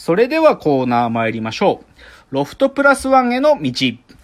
[0.00, 2.34] それではコーナー参りましょう。
[2.34, 3.70] ロフトプラスワンへの道。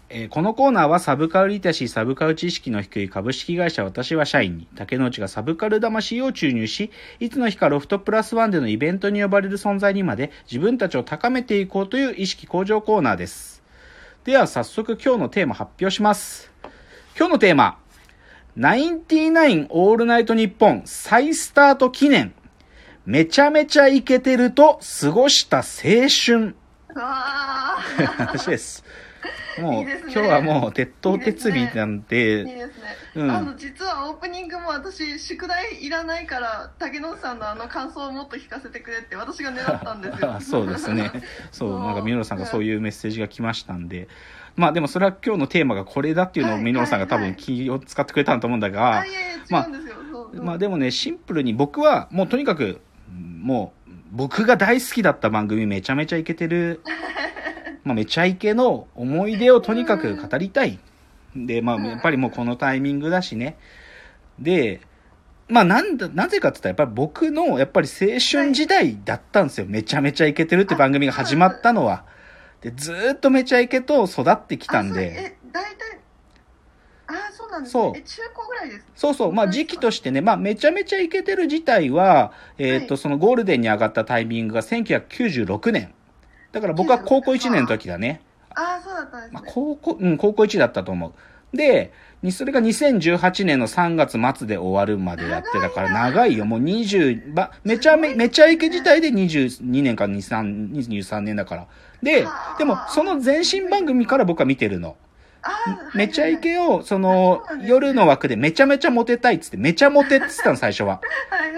[0.08, 13.62] えーこのコーナーはサブカルリテラシー、サブカル知識の低い株式会社私は社員に、竹之内がサブカル魂を注入し、いつの日かロフトプラスワンでのイベントに呼ばれる存在にまで自分たちを高めていこうという意識向上コーナーです。
[14.24, 16.50] では早速今日のテーマ発表します。
[17.18, 17.76] 今日のテーマ、
[18.56, 22.32] ナインティナインオールナイトニッポン再スタート記念。
[23.06, 26.56] めちゃめちゃイケてると過ごした青春。
[26.92, 27.76] わ
[28.16, 28.84] 話 です。
[29.60, 30.12] もういいですね。
[30.12, 33.30] 今日はもう鉄頭鉄尾なんーいいで、ですね、うん。
[33.30, 40.34] あの実はオープニングも私宿題いらないから竹野内さんのあの感想をもっと聞かせてくれって私が狙ったんですよ。
[40.34, 41.12] あ そうですね。
[41.52, 41.80] そう、そう。
[41.86, 44.08] なんかミノルさんがそういうメッセージが来ましたんで、
[44.56, 46.64] まあでもそれは今日のテーマがこれだっていうのをはい。
[46.64, 47.30] ミノルさんが多分はい。
[47.30, 52.80] はい気を使ってくれたんだと思うんだがあ、いやいや違うんですよ、そうまあでもね、シンプルに僕はもうとにかく、
[53.12, 56.82] もう僕が大好きだった番組めちゃめちゃイケてる、
[57.84, 60.78] まあめちゃイケの思い出をとにかく語りたい。
[61.34, 63.56] で、まあやっぱりもうこのタイミングだしね。
[64.38, 64.80] で、
[65.48, 69.66] まあなんだ、なぜかって言ったらやっぱり僕のやっぱり青春時代だったんですよ。
[69.68, 72.04] めちゃめちゃイケてるって番組が始まったのは。
[72.60, 75.12] で、ずーっとめちゃイケと育ってきたんで。
[75.16, 76.05] え大体あ
[77.46, 79.32] そうなんですそうねえ中高ぐらいですそうそう。
[79.32, 85.94] まあ時期としてね、まあめちゃめちゃイケてる自体は、えっ、と、はいそのゴールデンに上がったタイミングが1996年。
[86.52, 88.22] だから僕は高校1年の時だね。
[88.54, 91.12] あそうだったんですまあね、高校、うん、高校1だったと思う。
[91.56, 96.44] で、にそれが2018年の3月末で終わるまでやってたから長いよ。
[96.44, 101.66] もう20、ば、めちゃめ、めちゃイケ自体で22年か23、23年だから。
[102.02, 104.96] ではあ、でもその前身番組から僕は見てるの。
[105.94, 111.00] めちゃイはいケを、その夜の枠でめちゃめちゃモテたいっつって、めちゃモテって言ってたの、最初は。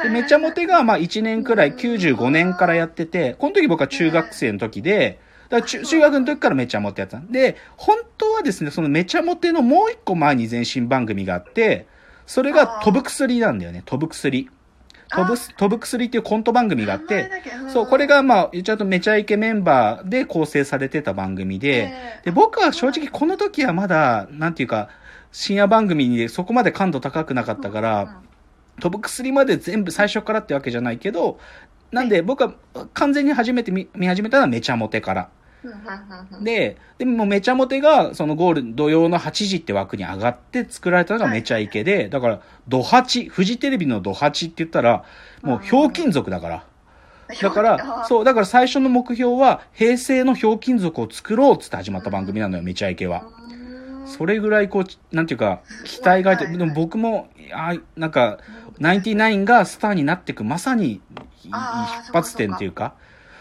[0.02, 11.86] で、めちゃモテが、まあ1年くらい、95年からやってて、この時僕は中学生の時で、だから中中学の時からめちゃモテやってたんで、本当はですね、そのめちゃモテのもう一個前に前身番組があって、
[12.26, 14.50] それが飛ぶ薬なんだよね、飛ぶ薬。
[15.10, 17.30] 飛ぶ、飛ぶ薬っていうコント番組があっ名て
[17.68, 22.20] そう、これがまあ、言っちゃうとめちゃイケメンバーで構成されてた番組で、え。
[22.26, 24.88] で、僕は正直この時はまだ、なんていうか、
[25.32, 28.20] 深夜番組にそこまで感度高くなかったから、
[28.80, 31.38] 飛ぶ薬まで全部最初からってわけじゃないけど、
[31.90, 32.54] なんで僕は
[32.94, 35.28] 完全に初めて見見始めたのはめちゃモテから。
[36.42, 45.04] で、でもめちゃモテがそのゴール、土曜の8時って枠に上がって作られたのがめちゃイケで、だから、ド8、フジテレビのド8って言ったら、
[45.42, 46.64] もうひょうきん族だから。
[47.42, 53.28] だから、そう、だから最初の目標は、平成のひょうきん族を作ろうっつって始まった番組なのよ、めちゃイケは。
[54.06, 58.38] それぐらいこう、なんていうか、期待があって、はいでも僕も、あなんか、
[58.78, 61.00] ナインティナインがスターになっていく、まさに、い
[61.50, 62.94] あー出発点っていうか、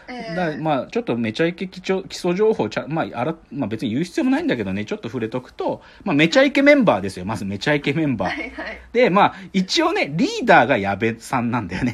[0.10, 7.26] ええだまあ、ちょっとめちゃイケ基調基礎情報ちゃん、まあ、あら、まあ別に言う必要もないんだけどね、ちょっと触れとくと、まあめちゃイケメンバーですよ。
[7.26, 8.30] まずめちゃイケメンバー。
[8.30, 11.94] はいはいで、まあ、一応ね、リーダーが矢部さんなんだよね。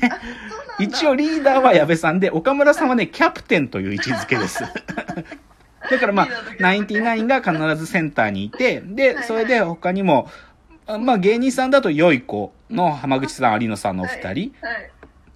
[0.79, 4.63] 一応リーダーは矢部さんで、岡村さんはね、キャプテンという位置づけです。
[5.91, 6.27] だからまあ
[6.59, 10.29] ナインティナインが必ずセンターにいて、では、いそれで他にも、
[10.87, 14.53] あまあ芸人さんだと良い子の浜口さん、有野さんのお二人。
[14.61, 14.89] はい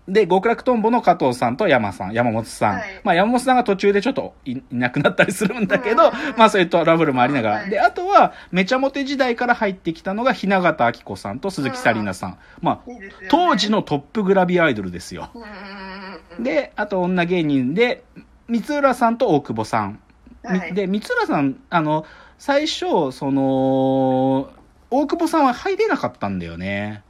[0.07, 2.75] で、極楽とんぼの加藤さんと山さん、山本さん。
[2.75, 7.55] はいまあ山本さんが途中でちょっといいなくなったりするんだけど、うんまあそういうトラブルもありながら。
[7.57, 12.37] はいで、あとは、めちゃモテ時代から入ってきたのが、雛形明子さんと鈴木紗理奈さん。
[12.61, 15.29] まあ、ね当時のトップグラビアアイドルですよ。
[16.39, 18.03] で、あと女芸人で、
[18.47, 19.99] 三浦さんと大久保さん。
[20.49, 22.05] みはいで、三浦さん、あの、
[22.37, 24.49] 最初、その、
[24.89, 27.03] 大久保さんは入れなかったんだよね。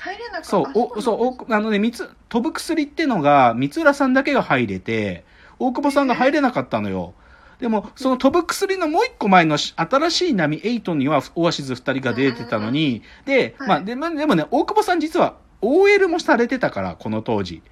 [0.00, 5.24] 入れなかったそう、お、そう、おあのね、三つ、飛ぶ薬ってのが、三浦さんだけが入れて、
[5.58, 7.14] 大久保さんが入れなかったのよ。
[7.60, 17.62] でも、その飛ぶ薬のもう一個前のし新しい波8にはオアシズ二人が出てたのに、で、はいまあ、でもでもね、大久保さん実は OL もされてたから、この当時。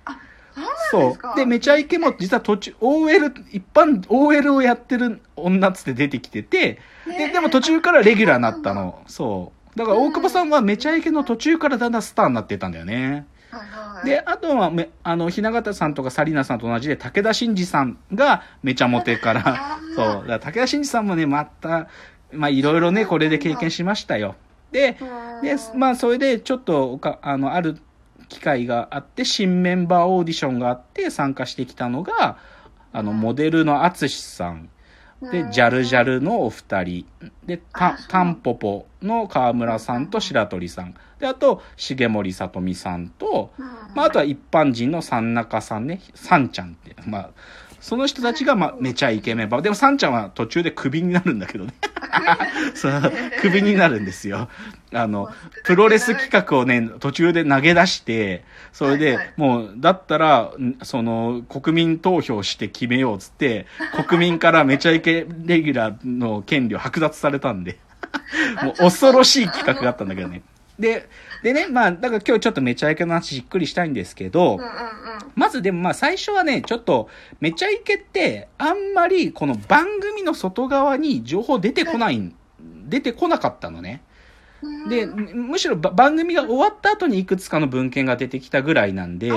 [0.90, 1.36] そうなんですかそう。
[1.36, 9.02] で、めちゃイケも実は途中、OL、一般 OL をやってる女っつって出てきてて、で、でも途中からレギュラーになったの。
[9.06, 9.57] そう。
[9.78, 13.26] だから大久保さんはめちゃイケの途中からだんだんスターになってたんだよね。
[14.04, 20.06] で、あとはめ、あの、雛形さんとか紗理奈さんと同じで、武田真治さんがめちゃモテからそう。
[20.28, 21.86] だから武田真治さんもね、また、
[22.32, 24.34] まあ、いろいろね、これで経験しましたよ。
[24.72, 24.98] で、
[25.42, 27.78] で、まあ、それで、ちょっとあの、ある
[28.28, 32.36] 機会があって、新メンバーオーディションがあって、参加してきたのが、
[32.92, 34.70] あの、モデルの淳さん。
[35.22, 37.06] で、ジャルジャルのお二人。
[37.44, 40.94] で、たタンポポの川村さんと白鳥さん。
[41.18, 43.50] で、あと、重森さとみさんと、
[43.94, 47.30] まあ、あとは一般人の三中さんね、さんちゃんって、まあ、
[47.80, 49.60] その人たちが、まあ、めちゃイケメンバー。
[49.60, 51.74] でも、サンちゃんは途中でクビになるんだけどね。
[52.74, 54.48] そう、クビになるんですよ。
[54.92, 55.28] あの、
[55.64, 63.66] プロレス企画をね、途中で投げ出して、それで、はいはいもう、だったら、んその、国民投票して決めようっつって、
[64.08, 67.78] 国民からめちゃイケレギュラーの権利を剥奪されたんで、
[68.62, 70.42] もう恐ろしい企画があったんだけどね。
[70.78, 71.08] で、
[71.42, 77.08] でね、まあ、だから今日ちょっとめちゃイケの話じっくりしたいんですけど、うんうんうんまずでもまあ最初はね、ちょっと、
[77.38, 82.34] めちゃイケって、あんまりこの番組の外側に情報出てこないん、
[82.88, 84.02] 出てこなかったのね。
[84.62, 89.30] うんで、むむしろば番組が終わった後にいくつかの文献が出てきたぐらいなんで、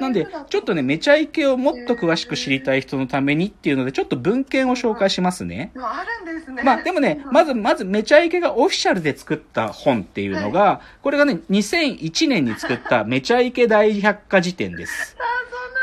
[0.00, 5.72] なんでちょっとね、めちゃイケをもっと詳しく知りたい人のためにっていうので、ちょっと文献を紹介しますね。
[5.76, 15.16] あるんですねまあでもね、まず、まず、めちゃイケがオフィシャルで作った本っていうのが、これがね、2001年に作っためちゃイケ大百科事典です。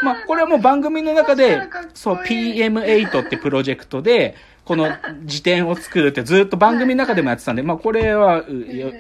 [0.04, 1.62] まあこれはもう番組の中で
[1.94, 4.90] そう、PM8 ってプロジェクトで、この
[5.26, 8.44] 辞典を作るってずっと番組の中でもやってたんで、まあこれは、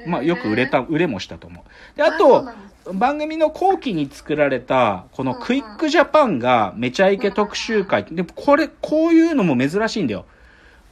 [0.07, 1.97] まあよく売れた、売れもしたと思う。
[1.97, 2.47] で、あと
[2.93, 8.05] 番組の後期に作られた、このクイックジャパンがめちゃイケ特集会。
[8.05, 10.25] で、これ、こういうのも珍しいんだよ。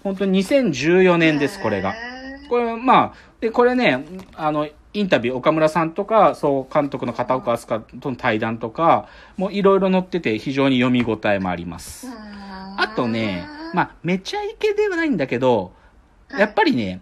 [0.04, 1.94] 本当に2014年です、これが。
[2.50, 4.06] これ、まあ、で、これね、
[4.36, 9.08] あの、インタビュー、岡村さんとか、そう、監督の片岡飛鳥との対談とか、
[9.38, 12.08] もういろいろ載ってて、非常に読み応えもあります。
[12.78, 15.74] あとね、まあ、めちゃイケではないんだけど、
[16.38, 17.02] やっぱりね、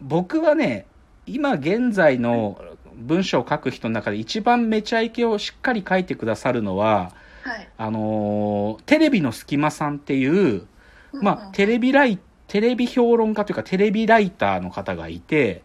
[0.00, 0.86] 僕はね、
[1.26, 2.60] 今現在の
[2.94, 7.12] 文章を書く人の中で一番めちゃイケをしっかり書いてくださるのは、
[7.42, 7.68] はい。
[7.76, 10.66] あのーテレビの隙間さんっていう、
[11.12, 15.62] まあ、テレビライ、テレビ評論家というかテレビライターの方がいて、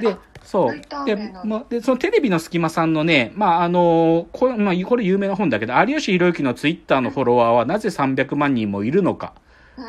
[0.00, 0.16] で
[0.48, 1.04] そう。
[1.04, 1.14] で、
[1.44, 9.34] まあ、で、そのテレビの隙間さんのね、まあ、あのーこれ、まあ、これ有名な本だけど、有吉弘行のツイッターのフォロワーはなぜ300万人もいるのか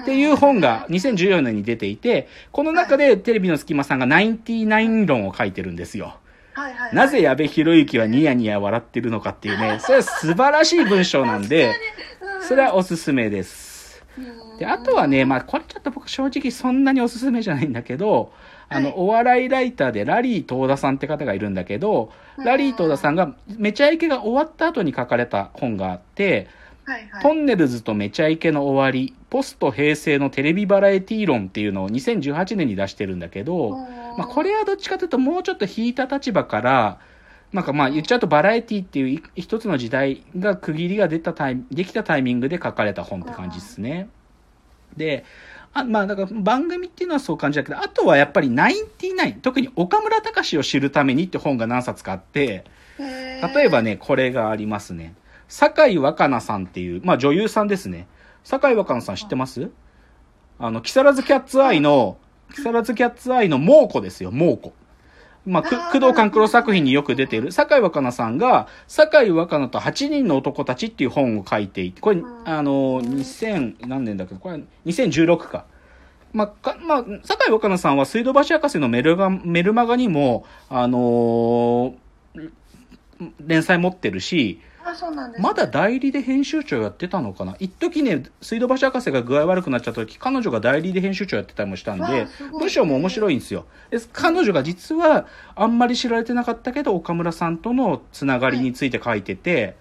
[0.02, 6.18] っていう本が2014年に出ていて、この中でテレビの隙間さんが99論を書いてるんですよ。
[6.52, 6.96] はいはいはい。
[6.96, 11.74] なぜ矢部博之はニヤニヤ笑ってるのかっていうね、それは素晴らしい文章なんで、
[12.46, 14.04] それはおすすめです。
[14.60, 18.34] で、あとはね、まあ、これちょっと僕正直そんなにおすすめじゃないんだけど、
[18.70, 18.96] あの、はい。
[18.98, 26.48] お笑いライターでラリー東田さんって方がいるんだけど、ラリー東田さんがめちゃイケが終わった後に書かれた本があって、
[26.86, 27.24] はいはい。
[27.24, 33.72] トンネルズとめちゃイケの終わり、ポスト平成のテレビバラエティ論っていうのを2018年に出してるんだけど、
[34.18, 37.00] まあ、これはどっちかというともうちょっと引いた立場から、
[37.54, 44.10] なんかまあ言っちゃうとバラエティっていうい一つの時代が区切りが出たタイミできたタイミングで書かれた本って感じですね。
[44.98, 45.26] で、
[45.74, 52.66] あまあだから番組っていうのはそう感じだけど、あとはやっぱりナインティナイン、特に岡村隆史を知るためにって本が何冊かあって、
[52.98, 55.14] 例えばね、これがありますね。
[55.48, 58.08] 酒井若菜さんっていう、まあ女優さんですね。
[58.44, 59.70] 酒井若菜さん知ってます？
[60.58, 62.18] あの、木更津キャッツアイの、
[62.54, 64.74] 木更津キャッツアイの猛虎ですよ、猛虎。
[65.50, 74.36] まあ、工藤官九郎作品によく出ている、酒井若菜さんが、酒井若菜と8人の男たちっていう本を書いていて、これ、あの、2000、何年だっけ？
[74.36, 75.66] ど、これ、2016か。
[76.32, 82.50] まあ、か、まあ、酒井若菜さんは水道橋博士のメルガ、メルマガにも、あのー
[83.46, 85.48] 連載持ってるし、あそうなんですね。
[85.48, 87.56] まだ代理で編集長やってたのかな？
[87.60, 93.66] 一時ね、水道橋博士が具合悪くなっちゃった時、彼女が代理で編集長やってたりもしたんで文章も面白いんですよ。
[93.90, 99.76] で彼女が実はあんまり知られてなかったけど、岡村さんとのつながりについて書いてて、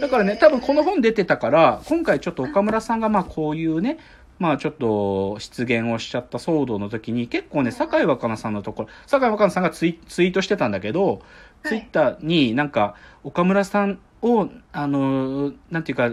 [0.00, 3.98] だからね、多分この本出てたから、今回ちょっと岡村さんがまあこういうね、
[4.38, 11.22] まあちょっと出現をしちゃった騒動の時に結構ね、酒井若菜さんのところ、酒井若菜さんがツイツイートしてたんだけど、
[11.64, 16.12] ツイッターになんか岡村さんを、あの、なんていうか、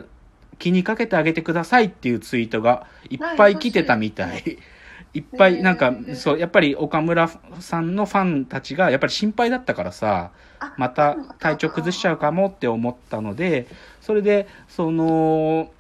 [0.58, 4.58] 気にかけてあげてくださいっていうツイートがいっぱい来てたみたい。
[5.16, 13.68] いっぱい、なんかそう、やっぱり岡村さんのファンたちがやっぱり心配だったからさ、あまた体調崩しちゃうかもって思ったので、
[14.02, 15.72] それで、その、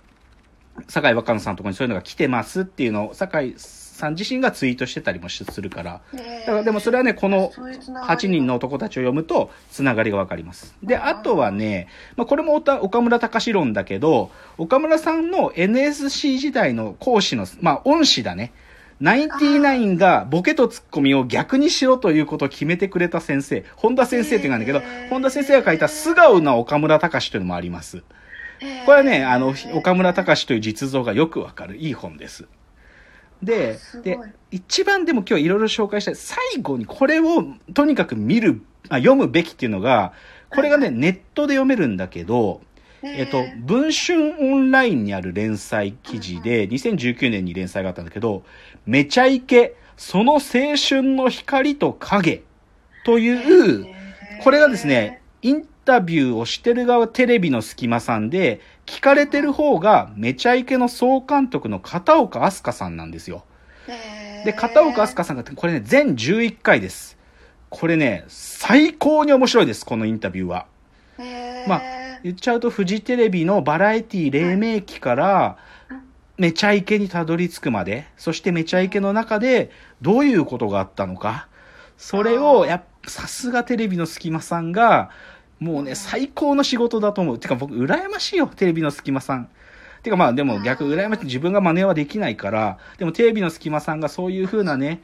[0.88, 3.56] 酒井若菜さんのところにそういうのが来てますっていうのを、酒井
[4.00, 10.76] さん自身がツイートしてたりもするから、だからでもそれはね、この8人の男たちを読むと、つながりがわかります。
[10.82, 18.52] で、あとはね、まあ、これも岡村隆史論だけど、岡村さんの NSC 時代の講師の、まあ、恩師だね。
[19.00, 28.04] ナインティナインがボケとツッコミを逆にしろということを決めてくれた先生、本田先生っていうのがあるんだけど、本田先生が書いた素顔な岡村隆史というのもあります。
[28.86, 32.46] これはね、あの、岡村隆史という実像がよくわかる、いい本です。
[33.42, 34.18] でで、
[34.52, 37.44] 一番でも今日いろいろ紹介したい、最後にこれを
[37.74, 40.14] とにかく見る、あ読むべきっていうのが、
[40.50, 42.62] これがね、ネットで読めるんだけど、
[43.02, 48.44] えっと、文春オンラインにある連載記事で、2019年に連載があったんだけど、
[48.86, 50.40] めちゃイケ、その青
[50.76, 52.44] 春の光と影
[53.06, 53.88] という、
[54.44, 63.44] これがですね、インタビューをしてる側テレビの隙間さんで、聞かれてる方がめちゃイケの総監督の片岡飛鳥さんなんですよ。
[64.46, 67.18] で、片岡飛鳥さんが、これね、全11回です。
[67.70, 70.66] これね、最高に面白いです、このインタビューは。
[71.68, 71.82] まあ
[72.24, 75.58] 言っちゃうと、フジテレビのバラエティ黎明期から、
[76.38, 79.72] めちゃイケにたどり着くまで、そしてめちゃイケの中で、
[80.02, 81.48] どういうことがあったのか、
[81.98, 85.10] それを、やっぱ、さすがテレビの隙間さんが、
[85.60, 87.40] もうね、最高の仕事だと思う。
[87.40, 89.50] てか僕、羨ましいよ、テレビの隙間さん。
[90.04, 95.02] てかまあでも逆羨ましい自分が真似はできないから、でもテレビの隙間さんがそういう風なね、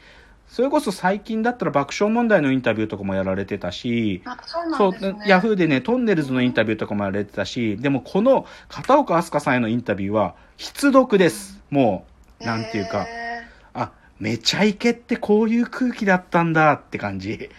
[0.47, 4.37] それこそ最近だったら爆笑問題のインタビューとかもやられてたし、あ
[4.77, 11.61] そうねう、ヤフーでね、トンネルズのインタビューとかもやられてたし、でもこの片岡飛鳥さんへのインタビューは必読です。
[11.69, 12.05] も
[12.39, 17.49] う、なんていうか、へあ、めちゃイケってこういう空気だったんだって感じ。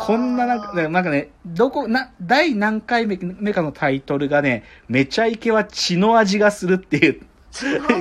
[0.00, 7.20] こんななんか、なんかね、どこ、な、第何回目目かのタイトルがね、めちゃイケは血の味がするっていう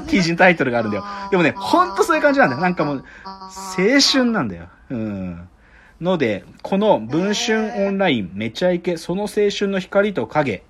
[0.08, 1.04] 記事のタイトルがあるんだよ。
[1.32, 2.62] でもね、ほんとそういう感じなんだよ。
[2.62, 3.06] なんかもう、
[3.36, 4.68] 青春なんだよ。
[4.90, 5.50] うん。
[6.02, 10.64] ので、この文春オンライン、めちゃイケ、その青春の光と影。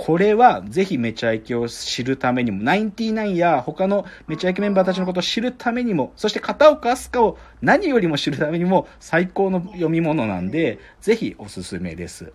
[0.00, 12.32] これは、ぜひめちゃイケを知るためにも、ナインティナインや他のめちゃイケメンバーたちのことを知るためにも、そして片岡飛鳥を何よりも知るためにも、最高の読み物なんで、ぜひおすすめです。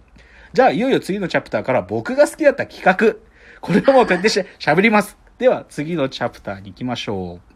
[0.51, 3.15] じゃあ、いよいよ次のチャプターから僕が好きだった企画。
[3.61, 5.17] これはもう徹底して喋ります。
[5.37, 7.52] では、次のチャプターに行きましょう。